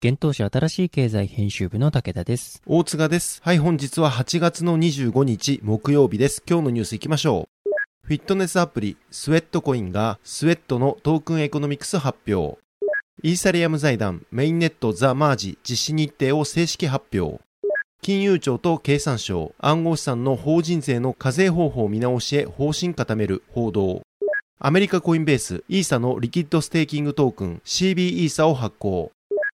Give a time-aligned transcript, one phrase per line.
[0.00, 2.62] 幻冬舎新しい経済編集部の武田です。
[2.66, 3.40] 大塚です。
[3.42, 6.40] はい、本日は8月の25日木曜日です。
[6.48, 7.70] 今日のニュース行きましょう。
[8.06, 12.60] フィットネスアプリ Sweatcoin が SWEAT のトークンエコノミクス発表。
[13.24, 17.40] イーサリアム財団メインネットザ・マージ実施日程を正式発表。
[18.00, 24.02] 金融庁と経産省暗号資産の法人税の課税方法見直しへ方針固める報道。
[24.60, 29.10] アメリカコインベースイーサのリキッドステーキングトークン CB イーサを発行。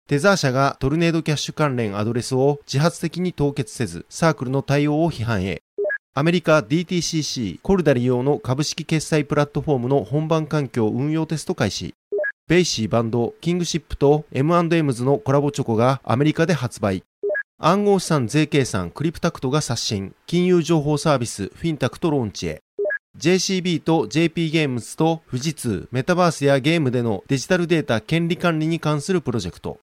[0.08, 5.60] テザー社がトルネードキャッシュ関連アドレスを自発的に凍結せず、サークルの対応を批判へ。
[6.14, 11.92] アメリカ DTCC コルダ利用の株式決済プラットフォームの本番環境運用テスト開始。
[12.48, 17.02] BAYC バンド、 KINGSHIP と M&M's のコラボチョコがアメリカで発売。
[17.58, 20.14] 暗号資産税計算クリプタクトが刷新。
[20.24, 22.62] 金融情報サービスフィンタクトローンチへ。
[23.18, 29.78] JCB と JP ゲームズと富士通、メタバースやゲームでのデジタルデータ権利管理に関するプロジェクト。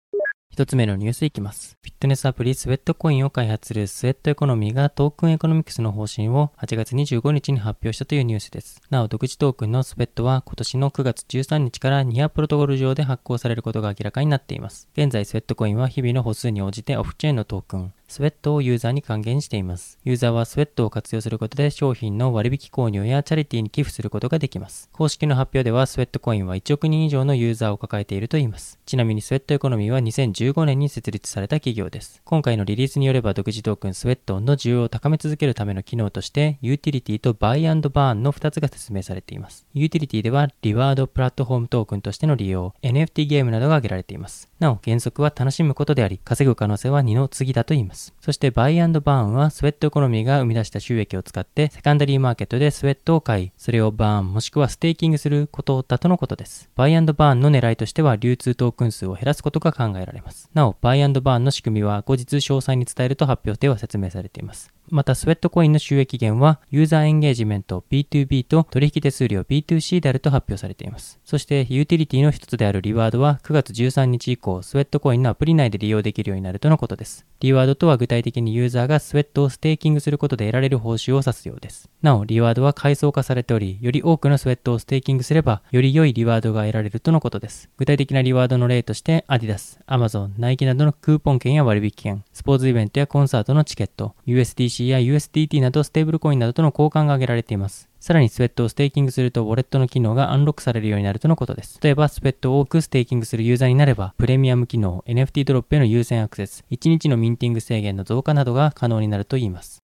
[0.53, 1.80] 一つ目のニュースいきます。
[1.81, 8.80] フィットネスアプリ Sweatcoin を開発する Sweat Economy がトークンエコノミクスの方針を8月25日に発表したというニュースです。
[8.92, 14.88] なお、独自トークンの SWEAT は今年の9月13日からニアプロトコル上で発行されることが明らかになっています。
[14.94, 19.97] 現在、 Sweatcoin は日々の歩数に応じてオフチェーンのトークン、 SWEAT をユーザーに還元しています。
[20.03, 24.88] ユーザーは SWEAT を活用することで商品の割引購入やチャリティーに寄付することができます。
[24.94, 28.78] 公式の発表では Sweatcoin は1億人以上のユーザーを抱えているといいます。
[28.85, 32.22] ちなみにスウェットエコノミーは2015年に設立された企業です。
[32.24, 39.66] 今回のリリースによれば独自トークンスウェットの需要を高め続けるための機能としてユーティリティとバイバーンの2つが説明されています。
[39.74, 44.50] ユーティリティではリワードプラットフォームトークンとしての利用、NFT ゲームなどが挙げられています。
[44.59, 48.03] なお原則は楽しむことであり、稼ぐ可能性は二の次だと言います。
[48.19, 56.69] そしてバイアンドバーンはスウェットエコノミーが生み出した収益を使ってセカンダリーマーケットでスウェットを買い、それをバーンもしくはステーキングすることだとのことです。
[56.75, 60.50] バイアンドバーンの狙いとしては流通トークン数を減らすことが考えられます。
[60.53, 64.74] なお、バイアンドバーンの仕組みは後日詳細に伝えると発表では説明されています。
[64.90, 71.20] また、スウェットコインの収益源は、ユーザーエンゲージメント B2B と取引手数料 B2C であると発表されています。
[71.24, 77.26] そして、ユーティリティの一つであるリワードは、9月13日以降、スウェットコインのアプリ内で利用できるようになるとのことです。
[77.40, 81.90] リワードとは具体的にユーザーがスウェットをステーキングすることで得られる報酬を指すようです。
[82.02, 87.70] なお、リワードは階層化されており、より多くのスウェットをステーキングすれば、より良いリワードが得られるとのことです。
[87.78, 97.90] 具体的なリワードの例として、アディダス、アマゾン、ナイキなどのクーポン券や割引券、スポーツイベントやコンサートのチケット、 USDC や USDT などステーブルコインなどとの交換が挙げられています。
[98.00, 101.80] さらにスウェットをステーキングするとウォレットの機能がアンロックされるようになるとのことです。
[101.82, 109.84] 例えばスウェットを多くステーキングするユーザーになれば、プレミアム機能、NFT ドロップへの優先アクセス、1日のミンティング制限の増加などが可能になるといいます。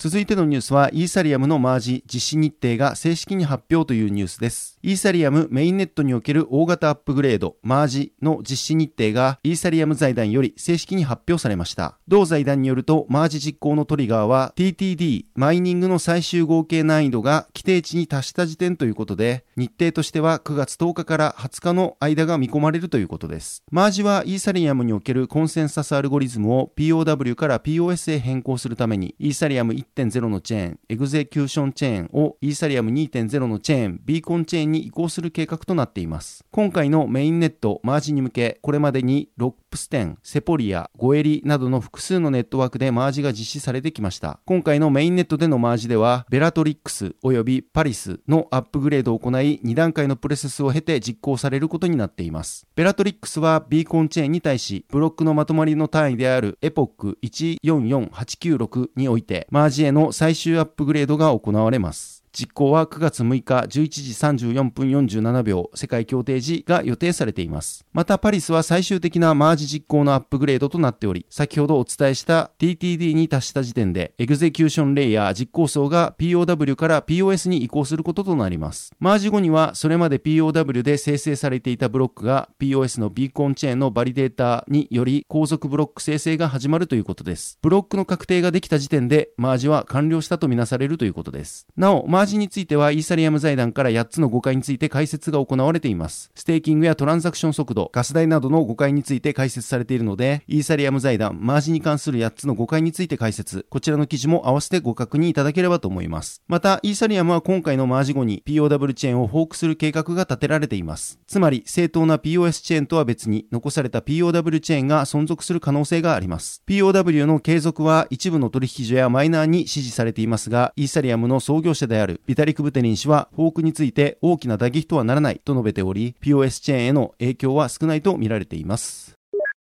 [0.00, 4.77] 続いてのニュースは、イーサリアムのマージ実施日程が正式に発表というニュースです。
[4.82, 11.98] イーサリアムメインネットにおける大型アップグレード、マージの実施日程がイーサリアム財団より正式に発表されました。
[12.06, 23.64] 同財団によると、マージ実行のトリガーは TTD、マイニングの最終合計難易度が規定値に達した時点ということで、日程としては9月10日から20日の間が見込まれるということです。
[23.72, 36.44] マージはイーサリアムにおけるコンセンサスアルゴリズムを POW から POS へ変更するために、イーサリアム1.0のチェーン、エグゼキューションチェーンをイーサリアム2.0のチェーン、ビーコンチェーンにに移行する計画となっています。
[36.50, 44.40] 今回のメインネットマージに向け、これまでにロップステン、セポリア、ゴエリなどの複数のネットワークでマージが実施されてきました。
[44.46, 52.66] 今回のメインネットでのマージでは、ベラトリックス及びパリスのアップグレードを行い、2段階のプロセスを経て実行されることになっています。
[52.76, 62.17] ベラトリックスはビーコンチェーンに対し、ブロックのまとまりの単位であるエポック144896において、マージへの最終アップグレードが行われます。
[62.38, 67.84] 実行は9月6日11時34分47秒世界協定時が予定されています。
[67.92, 78.94] またパリスは最終的なマージ実行のアップグレードとなっており、先ほどお伝えした TTD に達した時点でエグゼキューションレイヤー実行層が POW から POS に移行することとなります。
[79.00, 87.58] マージ後にはそれまで POW で生成されていたブロックが POS のビーコンチェーンのバリデータにより後続ブロック生成が始まるということです。
[87.62, 91.66] ブロックの確定ができた時点でマージは完了したとみなされるということです。
[91.76, 96.30] なお、マージについてはイーサリアム財団から8つの誤解について解説が行われています。
[96.34, 106.42] ステーキングやトランザクション速度、ガス代などの誤解について解説されているので、イーサリアム財団、マージに関する8つの誤解について解説、こちらの記事も合わせてご確認いただければと思います。
[106.46, 111.18] また、イーサリアムは今回のマージ後に POW チェーンをフォークする計画が立てられています。
[111.26, 116.62] つまり、正当な POS チェーンとは別に、残された POW チェーンが存続する可能性があります。
[116.68, 129.17] POW の継続は一部の取引所やマイナーに支持されていますが、イーサリアムの創業者であるるビタリク・ブテリン氏は、フォークについて大きな打撃とはならないと述べており、POS チェーンへの影響は少ないと見られています。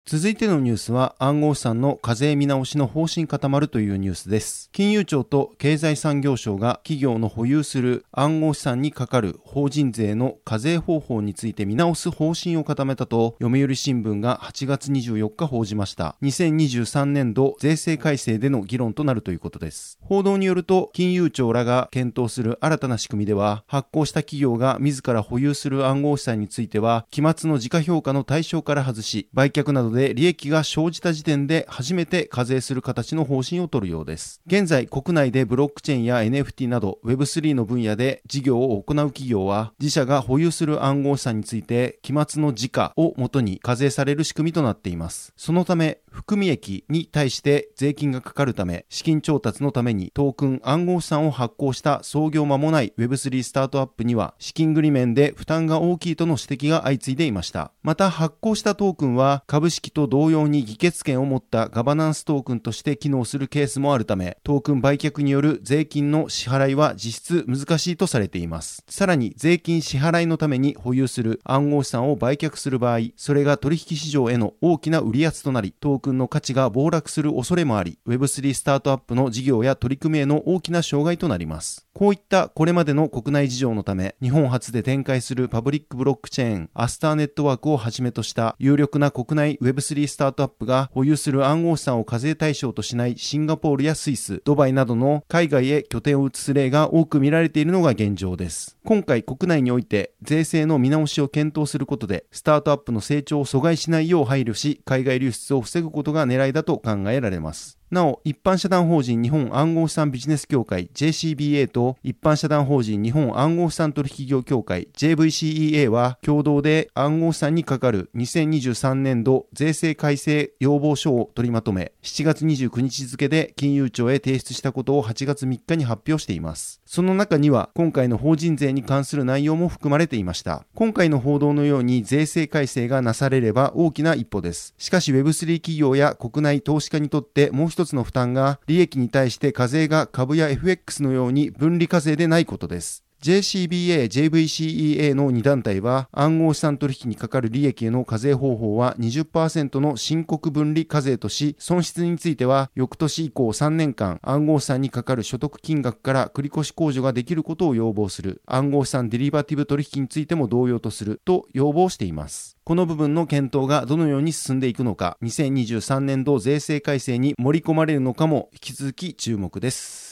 [0.08, 4.70] 続いてのニュースは暗号資産の課税見直しの方針固まるというニュースです。
[4.72, 16.16] 金融庁と経済産業省が企業の保有する暗号資産にかかる法人税の課税方法について見直す方針を固めたと読売新聞が8月24日報じました。
[16.22, 19.98] 2023年度税制改正での議論となるということです。
[20.02, 34.42] 報道によると金融庁らが検討する新たな仕組みでは発行した企業が自ら保有する暗号資産については期末の時価評価の対象から外し売却などで利益が生じた時点で初めて課税する形の方針を取るようです。
[34.46, 45.34] 現在、国内でブロックチェーンや NFT など Web3 の分野で事業を行う企業は、自社が保有する暗号資産について、期末の時価をもとに課税される仕組みとなっています。
[45.38, 57.72] そのため、含み益に対して税金がかかるため、資金調達のためにトークン暗号資産を発行した創業間もない Web3 スタートアップには、資金繰り面で負担が大きいとの指摘が相次いでいました。
[57.84, 68.84] また、発行したトークンは、株式と同様に議決権を持ったガバナンストークンとして機能するケースもあるため、トークン売却による税金の支払いは実質難しいとされています。
[68.88, 81.85] さらに、税金支払いのために保有する暗号資産を売却する場合、それが取引市場への大きな売り圧となり、トークンの価値が暴落する恐れもあり、Web3 スタートアップの事業や取り組みへの大きな障害となります。
[81.98, 98.78] こういったこれまでの国内事情のため、日本発で展開するパブリックブロックチェーン、アスターネットワークをはじめとした有力な国内 Web3 スタートアップが保有する暗号資産を課税対象としないシンガポールやスイス、ドバイなどの海外へ拠点を移す例が多く見られているのが現状です。
[98.84, 107.80] 今回国内において税制の見直しを検討することで、スタートアップの成長を阻害しないよう配慮し、海外流出を防ぐことが狙いだと考えられます。
[107.96, 126.82] なお、一般社団法人日本暗号資産ビジネス協会 JCBA と一般社団法人日本暗号資産取引業協会 JVCEA は共同で暗号資産にかかる2023年度税制改正要望書を取りまとめ、7月29日付で金融庁へ提出したことを8月3日に発表しています。
[126.96, 130.66] その中には今回の法人税に関する内容も含まれていました。
[130.76, 134.74] 今回の報道のように税制改正がなされれば大きな一歩です。
[134.78, 143.05] しかし Web3 企業や国内投資家にとってもう一つの負担が利益に対して課税が株や FX のように分離課税でないことです。
[143.22, 158.42] JCBA、JVCEA の2団体は暗号資産取引にかかる利益への課税方法は20%の申告分離課税とし、損失については翌年以降3年間暗号資産にかかる所得金額から繰越控除ができることを要望する。
[158.46, 162.58] 暗号資産デリバティブ取引についても同様とすると要望しています。
[162.64, 170.05] この部分の検討がどのように進んでいくのか、2023年度税制改正に盛り込まれるのかも引き続き注目です。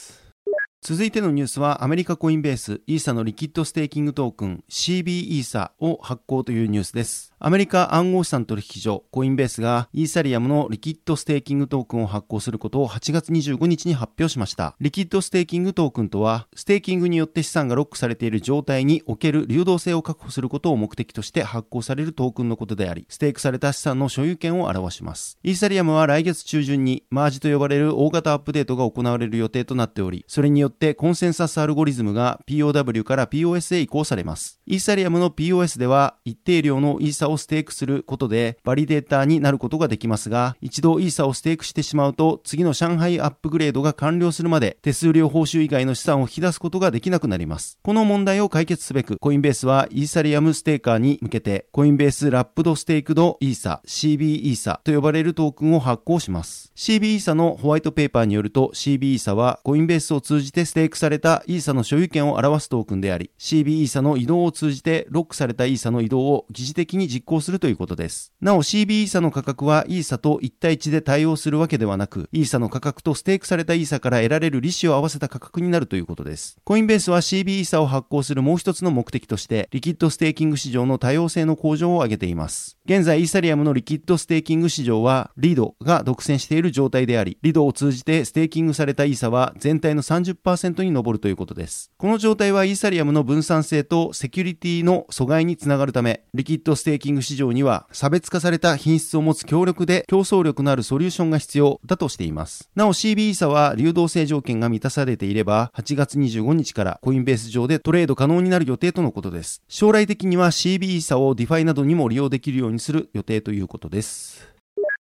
[0.86, 7.32] 続いてのニュースはアメリカコインベースイーサのリキッドステーキングトークン CB イーサを発行というニュースです。
[7.38, 14.76] アメリカ暗号資産取引所コインベースがイーサリアムのリキッドステーキングトークンを発行することを8月25日に発表しました。
[14.78, 25.38] リキッドステーキングトークンとはステーキングによって資産がロックされている状態における流動性を確保することを目的として発行されるトークンのことであり、ステークされた資産の所有権を表します。
[25.44, 34.60] イーサリアムは来月中旬にマージと呼ばれる大型アップデートが行われる予定となっており、それによってってコンセンサスアルゴリズムが POW から POS へ移行されます。
[34.66, 47.78] イーサリアムの POS では一定量のイーサをステークすることでバリデーターになることができますが、一度イーサをステークしてしまうと次の上海アップグレードが完了するまで手数料報酬以外の資産を引き出すことができなくなります。
[47.82, 56.72] この問題を解決すべく、コインベースはイーサリアムステーカーに向けて、コインベースラップドステークドイーサ、CB イーサと呼ばれるトークンを発行します。
[56.76, 68.32] CB イーサのホワイトペーパーによると、CB イーサはコインベースを通じてステークされたイーサの所有権を表すトークンであり、CB イーサの移動を通じてロックされたイーサの移動を疑似的に実行するということです。
[68.40, 76.58] なお CB イーサの価格はイーサと1対1で対応するわけではなく、イーサの価格とステークされたイーサから得られる利子を合わせた価格になるということです。
[76.64, 82.78] コインベースは CB イーサを発行するもう一つの目的として、リキッドステーキング市場の多様性の向上を挙げています。
[82.84, 90.53] 現在、イーサリアムのリキッドステーキング市場は、リドが独占している状態であり、リドを通じてステーキングされたイーサは全体の30%
[90.84, 91.90] に上るということです。
[91.96, 102.70] この状態はイーサリアムの分散性とセキュリティの阻害につながるため、リキッドステーキング市場には差別化された品質を持つ強力で競争力のあるソリューションが必要だとしています。
[102.74, 109.62] なお CB イーサは流動性条件が満たされていれば、8月25日からコインベース上でトレード可能になる予定とのことです。
[109.68, 114.53] 将来的には CB イーサを DeFi などにも利用できるようにする予定ということです。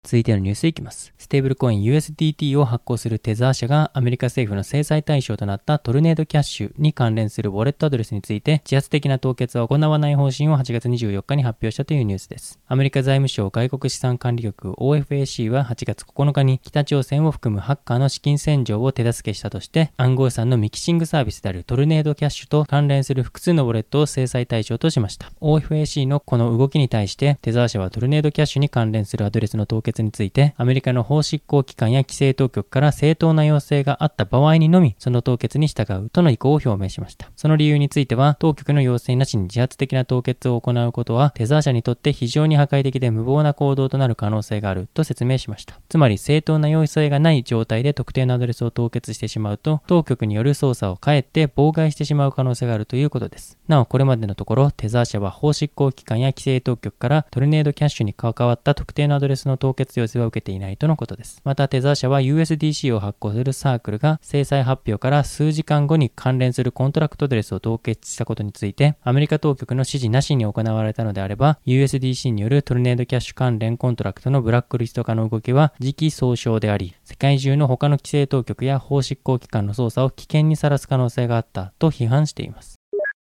[0.03, 1.13] 続いてのニュースいきます。
[1.17, 12.59] ステーブルコイン USDT を発行するテザー社がアメリカ政府の制裁対象となったトルネードキャッシュに関連するウォレットアドレスについて自発的な凍結は行わない方針を8月24日に発表したというニュースです。
[12.67, 25.31] アメリカ財務省外国資産管理局 OFAC は8月9日に北朝鮮を含むハッカーの資金洗浄を手助けしたとして暗号資産のミキシングサービスであるトルネードキャッシュと関連する複数のウォレットを制裁対象としました。
[25.39, 37.29] OFAC のこの動きに対してテザー社はトルネードキャッシュに関連するアドレスの凍結についてアメリカの法執行機関や規制当局から正当な要請があった場合にのみ、その凍結に従うとの意向を表明しました。
[37.35, 45.79] その理由については、当局の要請なしに自発的な凍結を行うことは、テザー社にとって非常に破壊的で無謀な行動となる可能性があると説明しました。
[45.89, 53.57] つまり、正当な要請がない状態で特定のアドレスを凍結してしまうと、当局による操作をかえって妨害してしまう可能性があるということです。
[53.67, 61.41] なお、これまでのところ、テザー社は法執行機関や規制当局からトルネードキャッシュに関わった特定のアドレスの凍結要請は受けていないとのことです。
[61.43, 82.82] またテザー社は USDC を発行するサークルが制裁発表から数時間後に関連するコントラクトアドレスを凍結したことについてアメリカ当局の指示なしに行われたのであれば USDC によるトルネードキャッシュ関連コントラクトのブラックリスト化の動きは時期尚早であり世界中の他の規制当局や法執行機関の捜査を危険にさらす可能性があったと批判しています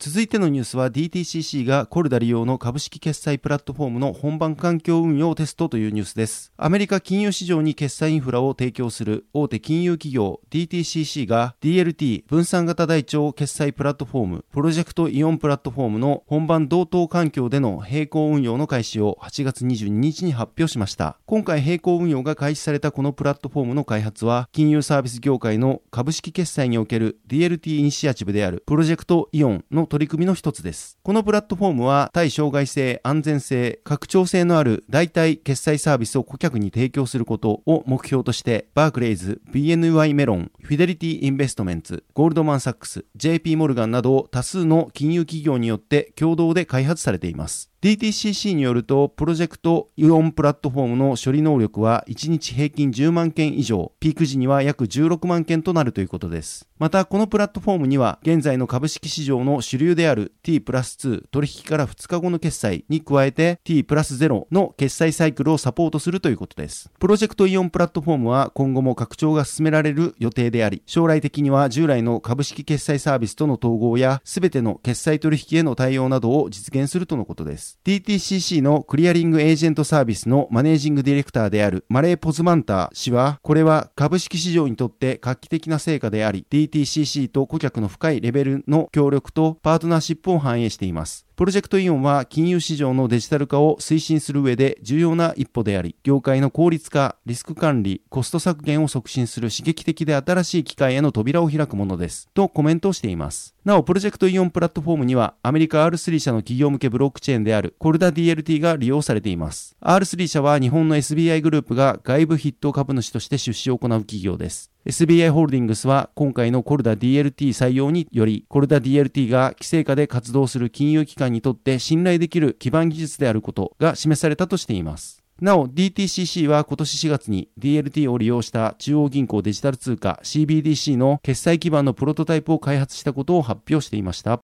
[0.06, 6.52] 続いてのニュースは DTCC が Corda 利用の株式決済プラットフォームの本番環境運用テストというニュースです。
[6.58, 21.16] アメリカ金融市場に決済インフラを提供する大手金融企業 DTCC が DLT 分散型台帳決済プラットフォーム Project Ion プラットフォームの本番同等環境での並行運用の開始を8月22日に発表しました。
[21.24, 30.98] 今回並行運用が開始されたこのプラットフォームの開発は金融サービス業界の株式決済における DLT イニシアチブである Project Ion の取り組みの一つです。
[31.04, 47.70] このプラットフォームは耐障害性、安全性、拡張性のある代替決済サービスを顧客に提供することを目標として、バークレイズ、BNY メロン、フィデリティインベストメンツ、ゴールドマンサックス、JP モルガンなど多数の金融企業によって共同で開発されています。
[47.84, 56.66] DTCC によると、プロジェクトイオンプラットフォームの処理能力は1日平均10万件以上、ピーク時には約16万件となるということです。
[56.78, 66.90] また、このプラットフォームには、現在の株式市場の主流である T プラス2取引から2日後の決済に加えて T プラス0の決済サイクルをサポートするということです。
[66.98, 77.73] プロジェクトイオンプラットフォームは今後も拡張が進められる予定であり、将来的には従来の株式決済サービスとの統合や、すべての決済取引への対応などを実現するとのことです。
[77.84, 91.26] DTCC のクリアリングエージェントサービスのマネージングディレクターであるマレー・ポズマンター氏は、これは株式市場にとって画期的な成果であり、DTCC と顧客の深いレベルの協力とパートナーシップを反映しています。
[91.36, 102.28] プロジェクトイオンは金融市場のデジタル化を推進する上で重要な一歩であり、業界の効率化、リスク管理、コスト削減を促進する刺激的で新しい機会への扉を開くものです。
[102.34, 103.56] とコメントしています。
[103.64, 109.76] なお、プロジェクトイオンプラットフォームには、アメリカ R3 社の企業向けブロックチェーンであるコルダ DLT が利用されています。
[109.80, 114.70] R3 社は日本の SBI グループが外部筆頭株主として出資を行う企業です。
[114.86, 125.22] SBI ホールディングスは今回のコルダ DLT 採用により、コルダ DLT が規制下で活動する金融機関にとって信頼できる基盤技術であることが示されたとしています。
[125.40, 134.40] なお、DTCC は今年4月に DLT を利用した中央銀行デジタル通貨 CBDC の決済基盤のプロトタイプを開発したことを発表していました。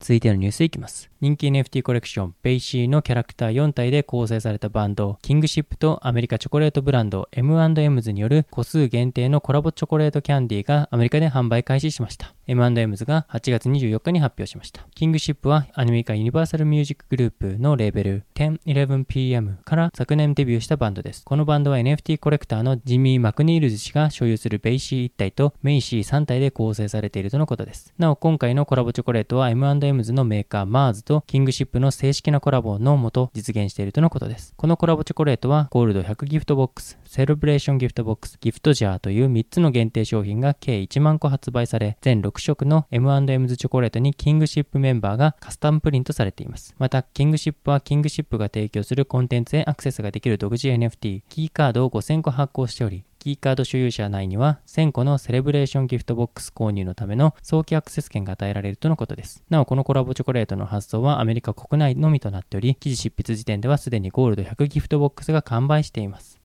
[0.00, 1.10] 続いてのニュースいきます。
[1.20, 12.37] 人気 NFT コレクション、 BAYC のキャラクター4体で構成されたバンド、キングシップとアメリカチョコレートブランド M&M's による個数限定のコラボチョコレートキャンディーがアメリカで販売開始しました。
[12.48, 14.86] M&M's が8月24日に発表しました。
[14.94, 21.24] キングシップはアメリカユニバーサルミュージックグループのレーベル 1011PM から昨年デビューしたバンドです。
[21.24, 27.92] このバンドは NFT コレクターのジミー・マクニールズ氏が所有する BAYC 1体とMAYC 3体で構成されているとのことです。
[27.98, 34.54] なお今回のコラボチョコレートは M&M's のメーカー MARS とキングシップの正式なコラボのもと実現しているとのことです。
[34.56, 46.74] このコラボチョコレートはゴールド100ギフトボックス、セレブレーションギフトボックス、ギフトジャーという3つの限定商品が計1万個発売され、全6色の M&M's チョコレートにキングシップメンバーがカスタムプリントされています。
[46.78, 59.42] また、キングシップはキングシップが提供するコンテンツへアクセスができる独自 NFT、キーカードを5000個発行しており、キーカード所有者には1000個のセレブレーションギフトボックス購入のための早期アクセス権が与えられるとのことです。
[59.50, 66.37] なお、このコラボチョコレートの発送はアメリカ国内のみとなっており、記事執筆時点ではすでにゴールド100ギフトボックスが完売しています。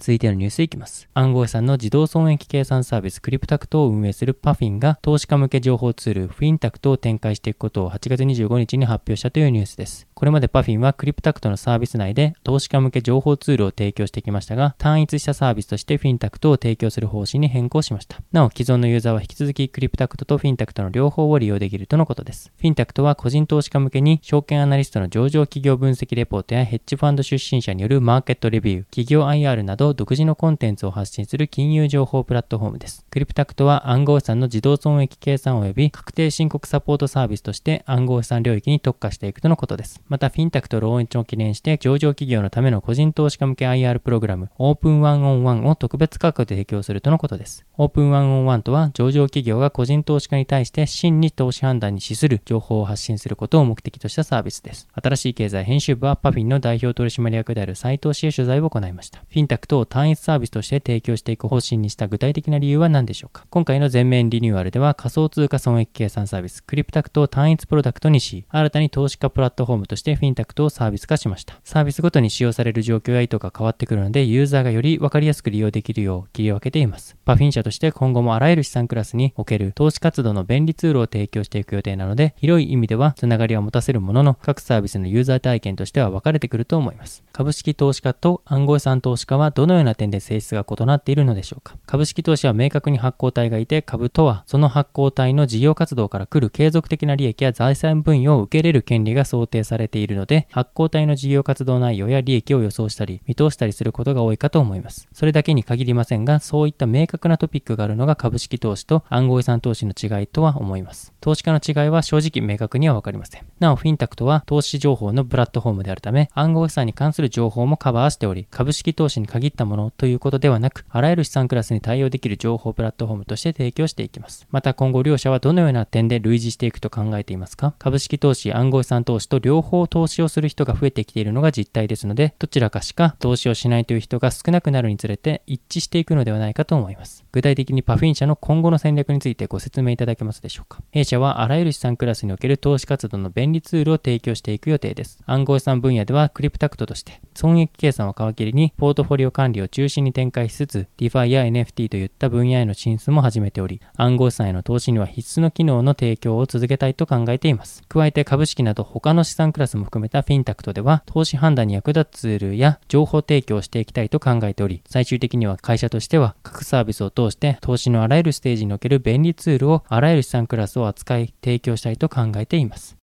[0.00, 1.08] 続いてのニュースいきます。
[1.12, 10.09] 暗号資産の自動損益計算サービスクリプタクトを運営するパフィンが投資家向け情報ツールフィンタクトを展開していくことを8月25日に発表したというニュースです。
[10.20, 18.18] これまでパフィンはクリプタクトのサービス内で投資家向け情報ツールを提供してきましたが、単一したサービスとしてフィンタクトを提供する方針に変更しました。
[18.30, 22.52] なお、既存のユーザーは引き続きクリプタクトとフィンタクトの両方を利用できるとのことです。
[22.58, 33.06] フィンタクトは個人投資家向けに証券アナリストの上場企業分析レポートやヘッジファンド出身者によるマーケットレビュー、企業 IR など独自のコンテンツを発信する金融情報プラットフォームです。
[33.10, 40.02] クリプタクトは暗号資産の自動損益計算及び確定申告サポートサービスとして暗号資産領域に特化していくとのことです。
[40.10, 47.64] また、フィンタクトローンチを記念して上場企業のための個人投資家向け IR プログラムオープンワンオンワンを特別価格で提供するとのことです。
[47.78, 54.88] オープンワンオンワンとは上場企業が個人投資家に対して真に投資判断に資する情報を発信することを目的としたサービスです。
[55.00, 59.20] 新しい経済編集部はパフィンの代表取締役である斉藤氏へ取材を行いました。
[59.20, 71.54] フィンタクトを単一サービスとして提供していく方針にした具体的な理由は何でしょうか今回の全面リニューアルでは仮想通貨損益計算サービスクリプタクトを単一プロダクトにし、新たに投資家プラットフォームとしてしてフィンタクトをサービス化しました。
[71.62, 77.16] サービスごとに使用される状況や意図が変わってくるので、ユーザーがより分かりやすく利用できるよう切り分けています。
[77.24, 87.22] パフィン社として今後もあらゆる資産クラスにおける投資活動の便利ツールを提供していく予定なので、広い意味ではつながりは持たせるものの、各サービスのユーザー体験としては分かれてくると思います。
[87.32, 91.76] 株式投資家と暗号資産投資家はどのような点で性質が異なっているのでしょうか？
[91.86, 105.08] 株式投資は明確に発行体がいて、株とはその発行体の事業活動から来る継続的な利益や財産分与を受けれる権利が想定されているので、発行体の事業活動内容や利益を予想したり、見通したりすることが多いかと思います。
[105.12, 111.12] それだけに限りませんが、そういった明確なトピックがあるのが株式投資と暗号資産投資の違いとは思います。
[111.20, 113.42] 投資家の違いは正直明確にはわかりません。
[113.58, 124.46] なお、フィンタクトは投資情報のプラットフォームであるため、暗号資産に関する情報もカバーしており、株式投資に限ったものということではなく、あらゆる資産クラスに対応できる情報プラットフォームとして提供していきます。
[124.50, 127.74] また今後両者はどのような点で類似していくと考えていますか？
[127.78, 137.24] 株式投資、暗号資産投資と両方投資をする人が増えてきているのが実態ですので、どちらかしか投資をしないという人が少なくなるにつれて一致していくのではないかと思います。
[137.32, 145.18] 具体的にパフィン社の今後の戦略についてご説明いただけますでしょうか弊社はあらゆる資産クラスにおける投資活動の便利ツールを提供していく予定です。
[145.26, 157.82] 暗号資産分野ではクリプタクトとして、損益計算を皮切りにポートフォリオ管理を中心に展開しつつ、DeFi や NFT といった分野への進出も始めており、暗号資産への投資には必須の機能の提供を続けたいと考えています。
[157.88, 172.99] 加えて株式など他の資産クラスラスも含めたフィンタクトでは、投資判断に役立つツールや情報提供をしていきたいと考えており、最終的には会社としては各サービスを通して投資のあらゆるステージにおける便利ツールをあらゆる資産クラスを扱い提供したいと考えています。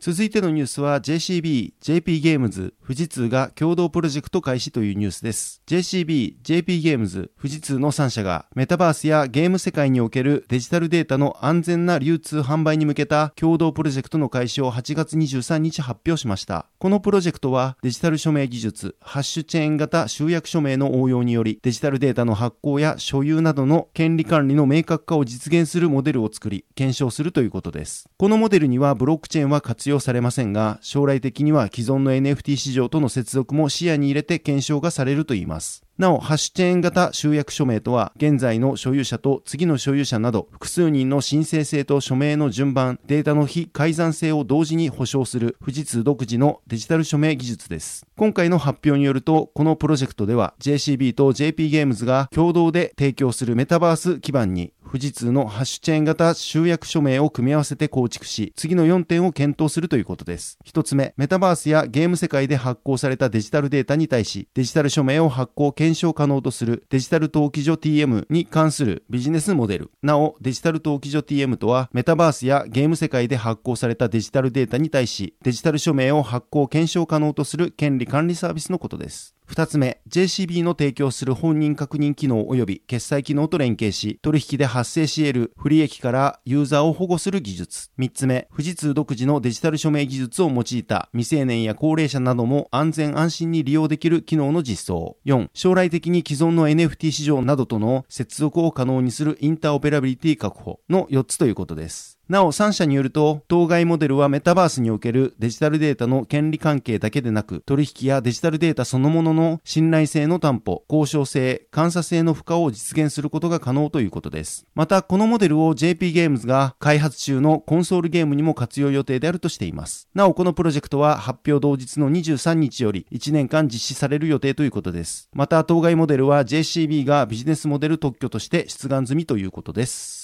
[0.00, 5.62] 続いてのニュースは JCB、JP ゲームズ、富士通が共同プロジェクト開始というニュースです。
[5.66, 16.66] JCB、JP ゲームズ、富士通の3社がメタバースやゲーム世界におけるデジタルデータの安全な流通販売に向けた共同プロジェクトの開始を8月23日発表しました。
[16.78, 28.10] このプロジェクトはデジタル署名技術、ハッシュチェーン型集約署名の応用によりデジタルデータの発行や所有などの権利管理の明確化を実現するモデルを作り、検証するということです。
[28.18, 35.84] このモデルにはブロックチェーンは活用されませんが、将来的には既存の NFT 市場との接続も視野に入れて検証がされるといいます。
[35.96, 48.08] なお、ハッシュチェーン型集約署名とは、現在の所有者と次の所有者など、複数人の申請性と署名の順番、データの非改ざん性を同時に保証する富士通独自のデジタル署名技術です。
[48.16, 60.58] 今回の発表によると、このプロジェクトでは、JCB と JP ゲームズが共同で提供するメタバース基盤に、富士通のハッシュチェーン型集約署名を組み合わせて構築し、次の4点を検討するということです。
[60.64, 69.90] 一つ目、メタバースやゲーム世界で発行されたデジタルデータに対し、デジタル署名を発行検検証可能とするデジタル登記所 TM に関するビジネスモデル。
[70.02, 79.33] なお、デジタル登記所 TM とは、メタバースやゲーム世界で発行されたデジタルデータに対し、デジタル署名を発行検証可能とする権利管理サービスのことです。
[79.46, 87.90] 二つ目、JCB の提供する本人確認機能及び決済機能と連携し、取引で発生し得る不利益からユーザーを保護する技術。
[87.98, 95.18] 三つ目、富士通独自のデジタル署名技術を用いた未成年や高齢者なども安全安心に利用できる機能の実装。
[95.24, 102.13] 四、将来的に既存の NFT 市場などとの接続を可能にするインターオペラビリティ確保の4つということです。
[102.26, 114.66] なお、3社によると、当該モデルはメタバースにおけるデジタルデータの権利関係だけでなく、取引やデジタルデータそのものの信頼性の担保、交渉性、監査性の負荷を実現することが可能ということです。
[114.74, 120.08] また、このモデルを JP ゲームズが開発中のコンソールゲームにも活用予定であるとしています。
[120.14, 125.28] なお、このプロジェクトは発表同日の23日より1年間実施される予定ということです。
[125.34, 130.23] また、当該モデルは JCB がビジネスモデル特許として出願済みということです。